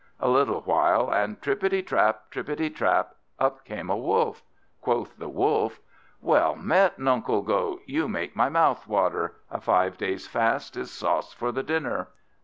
[0.19, 4.41] A little while, and trappity trap, trappity trap, up came a Wolf.
[4.81, 5.79] Quoth the Wolf
[6.21, 9.35] "Well met, Nuncle Goat; you make my mouth water.
[9.51, 12.07] A five days' fast is sauce for the dinner."